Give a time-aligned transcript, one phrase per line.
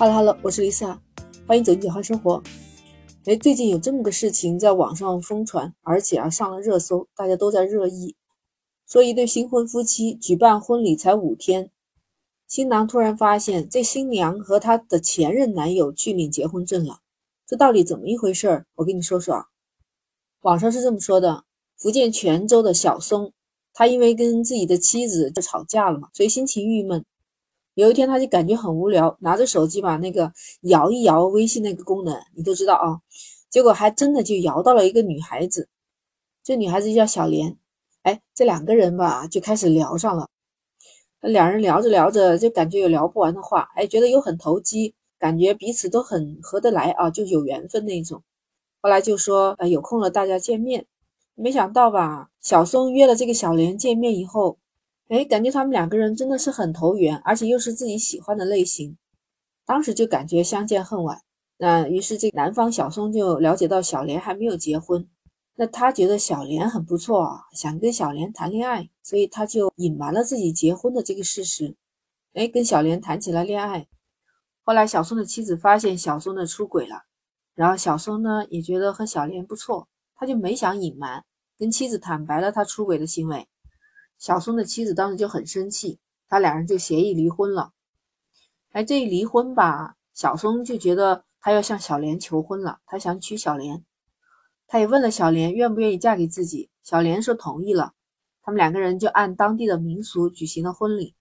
[0.00, 0.96] Hello Hello，我是 Lisa，
[1.44, 2.40] 欢迎走进简化生活。
[3.24, 8.14] 哎，最近有这么个事情在网上疯传，而且啊上了热搜，大家都在热议。
[8.86, 11.72] 说一对新婚夫妻举办婚礼才五天，
[12.46, 17.00] 新郎突然发现这新娘和他的前任男友去领结婚证了，
[17.44, 18.66] 这到底怎么一回事儿？
[18.76, 19.46] 我跟你说说啊。
[20.42, 21.42] 网上是这么说的：
[21.76, 23.32] 福建泉州的小松，
[23.74, 27.04] 他因为跟自己的妻子就吵架了嘛，所以心情郁闷。
[27.78, 30.32] 有一天，他就感觉很无聊，拿着手机把那个
[30.62, 32.98] 摇一摇微信那个功能，你都知道啊。
[33.48, 35.68] 结果还真的就摇到了一个女孩子，
[36.42, 37.56] 这女孩子叫小莲。
[38.02, 40.28] 哎，这两个人吧就开始聊上了。
[41.20, 48.20] 两人聊着聊着，就感觉有聊不完的话，哎，觉得又很投机，感觉彼此都很合得来啊，就有缘分那种。
[48.82, 50.84] 后来就说，呃，有空了大家见面。
[51.36, 54.58] 没想到吧，小松约了这个小莲见面以后。
[55.08, 58.96] 哎，感觉他们两个人真的是很投缘，而且又是自己喜欢的类型，
[59.64, 61.22] 当时就感觉相见恨晚。
[61.56, 65.08] 那于是这男方小松就了解到小莲还没有结婚，
[65.54, 71.74] 那他觉得小莲很不错，想跟小莲谈恋爱，所以他就隐瞒了自己结婚的这个事实。
[72.34, 73.88] 哎，跟小莲谈起了恋爱。
[74.62, 77.04] 后来小松的妻子发现小松的出轨了，
[77.54, 81.24] 然后小松呢也觉得和小莲不错，他就没想隐瞒，
[81.58, 83.48] 跟妻子坦白了他出轨的行为。
[84.18, 87.72] 小松的妻子当时就很生气，他两人就协议离婚了。
[88.72, 93.84] 哎，这一离婚吧，小松就觉得他要向小莲求婚了，他想娶小莲。
[94.66, 97.94] 他也问了小莲愿不愿意嫁给自己，小莲说同意了。
[98.42, 101.14] 他们两个人就按当地的民俗举行了婚礼。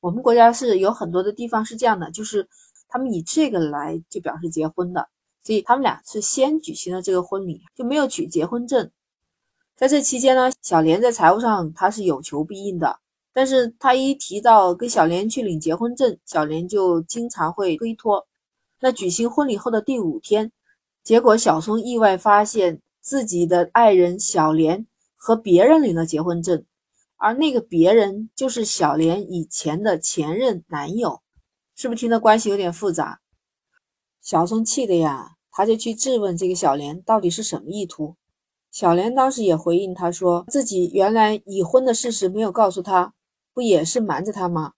[0.00, 2.48] 我们国家是有很多的地方是这样的，就是
[2.88, 5.08] 他们以这个来就表示结婚的，
[5.42, 8.90] 所以他们俩是先举行了这个婚礼，就没有取结婚证。
[9.76, 13.00] 在这期间呢，小莲在财务上他是有求必应的，
[13.32, 18.24] 但是他一提到跟小莲去领结婚证，小莲就经常会推脱。
[18.80, 20.52] 那举行婚礼后的第五天，
[21.02, 26.64] 结果小松意外发现自己的爱人小莲和别人领了结婚证，
[27.16, 31.20] 而那个别人就是小莲以前的前任男友，
[31.74, 33.20] 是不是听的关系有点复杂？
[34.22, 38.14] 小松气的呀，他就去质问这个小莲到底是什么意图。
[38.74, 43.14] 小莲当时也回应他说，自己原来已婚的事实没有告诉他，
[43.52, 44.72] 不也是瞒着他吗？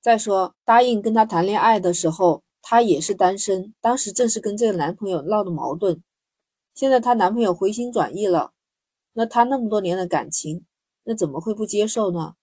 [0.00, 6.02] 再说答应跟他谈恋爱的时候，他也是单身，当时正是跟这个男朋友闹的矛盾。
[6.74, 8.50] 现在她男朋友回心转意了，
[9.12, 10.64] 那她那么多年的感情，
[11.04, 12.34] 那怎么会不接受呢？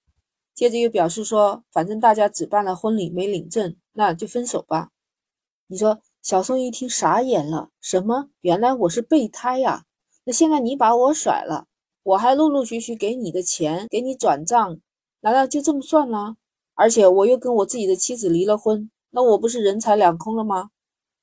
[0.54, 4.92] 接着又表示说，反正大家只办了婚礼没领证，那就分手吧。
[5.68, 8.30] 你说小宋一听傻眼了，什么？
[8.40, 9.84] 原来我是备胎呀！
[10.26, 11.68] 那现在你把我甩了，
[12.02, 14.80] 我还陆陆续续给你的钱给你转账，
[15.22, 16.36] 难道就这么算了？
[16.74, 20.72] 而且我又跟我自己的妻子离了婚，那我不是人财两空了吗？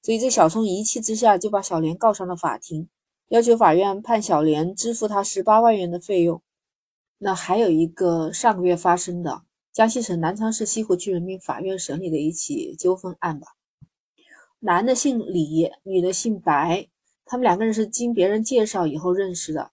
[0.02, 2.88] 所以这小聪一气之下就把小莲告上了法庭，
[3.28, 6.40] 要求法院判小莲支付他十八万元的费用。
[7.18, 9.42] 那还有一个上个月发生的
[9.72, 13.48] 江西省南昌市西湖区人民法院审理的一起纠纷案吧，
[14.60, 16.88] 男的姓李，女的姓白。
[17.24, 19.70] 他们两个人是经别人介绍以后认识的，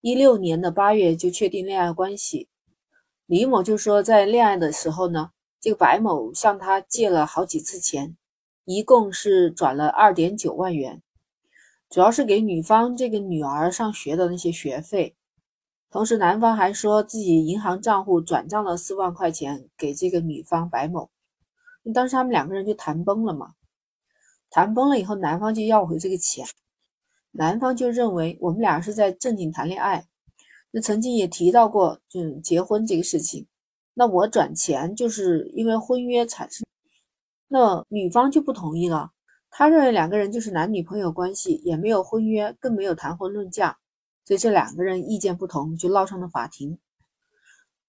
[0.00, 2.48] 一六年的八月就确定恋爱关系。
[3.26, 8.16] 李某就说，在恋爱的时候呢，这个白某向他借了好几次钱，
[8.64, 11.02] 一共是转了二点九万元，
[11.90, 15.14] 主要是给女方这个女儿上学的那些学费。
[15.90, 21.10] 同时，男方还说自己银行账户转账了四万块钱给这个女方白某。
[21.94, 23.54] 当时他们两个人就谈崩了嘛，
[24.50, 26.46] 谈崩了以后，男方就要回这个钱。
[27.30, 30.06] 男方就认为我们俩是在正经谈恋爱，
[30.70, 33.46] 那曾经也提到过就结婚这个事情，
[33.94, 36.66] 那我转钱就是因为婚约产生，
[37.48, 39.12] 那女方就不同意了，
[39.50, 43.78] 他认为两个人就是男女朋友关系，也没有婚约，更没有谈婚论嫁，
[44.24, 46.78] 所以这两个人意见不同就闹上了法庭。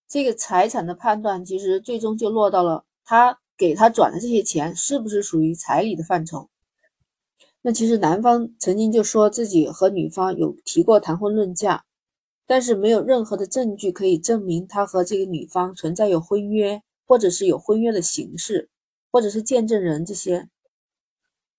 [0.07, 6.49] 这个财产的判断其实最终就落到了他给他转的这些钱是不是属于彩礼的范畴。
[7.61, 11.83] 那其实男方曾经就说自己和女方有提过谈婚论嫁，
[12.47, 18.69] 但是没有任何的证据可以证明他和这个女方存在有婚约，或者是有婚约的形式，
[19.11, 20.47] 或者是见证人这些。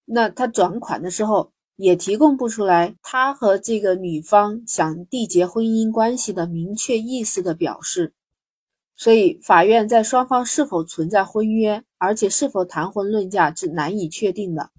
[0.07, 8.15] 那他转款的时候也提供不出来他和这个女方想缔结婚姻关系的明确意思的表示，
[8.97, 14.71] 所以法院在双方是否存在婚约，而且是否谈婚论嫁是难以确定的。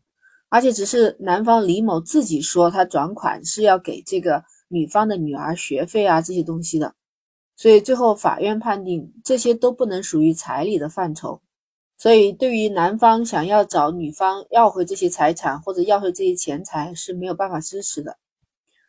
[0.52, 6.94] 而且只是男方李某自己说他转款是要给这个女方的女儿学费啊这些东西的，
[7.56, 11.42] 所以最后法院判定这些都不能属于彩礼的范畴，
[11.98, 18.18] 所以对于男方想要找女方要回这些财产或者要回这些钱财是没有办法支持的。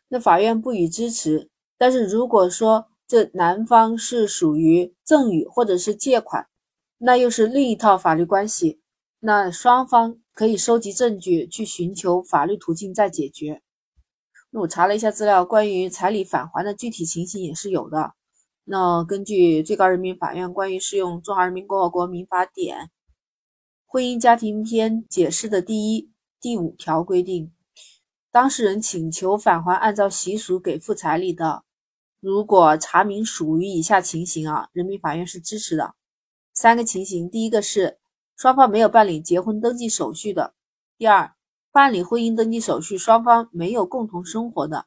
[0.09, 1.49] 那法院不予支持。
[1.75, 6.47] 但是如果说这男方是属于赠与或者是借款，
[6.97, 8.79] 那又是另一套法律关系。
[9.19, 13.61] 那双方可以收集证据，去寻求法律途径再解决。
[14.49, 18.13] 那我查了一下资料，关于彩礼返还的具体情形也是有的。
[18.63, 22.77] 那根据最高人民法院关于适用《中华人民共和国民法典》
[23.85, 26.09] 婚姻家庭篇解释的第一、
[26.41, 27.51] 第五条规定，
[28.31, 31.63] 当事人请求返还按照习俗给付彩礼的，
[32.19, 35.93] 如果查明属于以下情形啊，人民法院是支持的。
[36.53, 37.99] 三个情形，第一个是。
[38.35, 40.53] 双方没有办理结婚登记手续的；
[40.97, 41.33] 第二，
[41.71, 44.85] 办理婚姻登记手续双方没有共同生活的；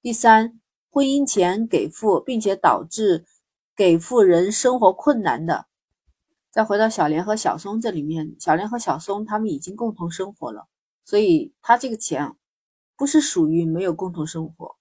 [0.00, 3.26] 第三，婚姻钱给付并且导致
[3.74, 5.66] 给付人生活困难的。
[6.50, 10.68] 再回到小莲和小松这里面，小莲和小松他们已经共同生活了，
[11.04, 12.34] 所以他这个钱
[12.96, 14.76] 不是属于没有共同生活，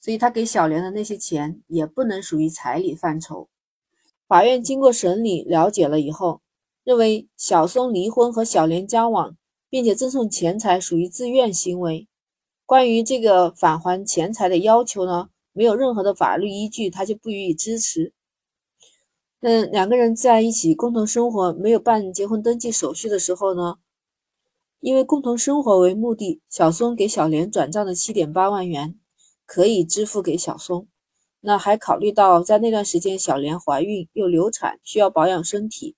[0.00, 3.50] 所以他给小莲的那些钱也不能属于彩礼范畴。
[4.26, 6.40] 法院经过审理了解了以后。
[6.88, 9.36] 认为小松离婚和小莲交往，
[9.68, 12.08] 并且赠送钱财属于自愿行为。
[12.64, 18.14] 关于这个返还钱财的要求呢，没有任何的法律依据，他就不予以支持。
[19.40, 23.76] 嗯，两个人在一起共同生活，没有办结婚登记手续的时候呢，
[24.80, 28.98] 因为共同生活为目的，小松给小莲转账的七点八万元
[29.44, 30.88] 可以支付给小松。
[31.42, 35.94] 那还考虑到在那段时间小莲怀孕又流产，需要保养身体。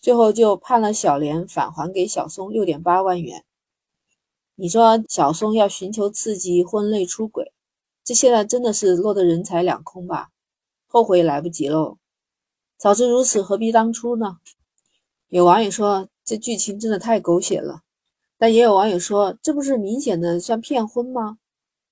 [0.00, 3.44] 最后就判了小莲返还给小松六点八万元。
[4.54, 7.52] 你说小松要寻求刺激，婚内出轨，
[8.02, 10.30] 这现在真的是落得人财两空吧？
[10.86, 11.98] 后悔也来不及喽！
[12.76, 14.38] 早知如此，何必当初呢？
[15.28, 17.82] 有网友说这剧情真的太狗血了，
[18.38, 21.38] 但也有网友说这不是明显的算骗婚吗？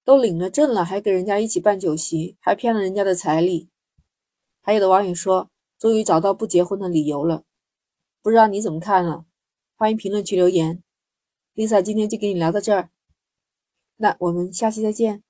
[0.05, 3.69] 都领了证了，还跟人家一起办酒席，还骗了人家的彩礼。
[4.62, 7.43] 还有的网友说，终于找到不结婚的理由了。
[8.26, 9.25] 不知道你怎么看呢？
[9.76, 10.82] 欢迎评论区留言。
[11.55, 12.90] Lisa 今天就跟你聊到这儿，
[13.99, 15.23] 那我们下期再见。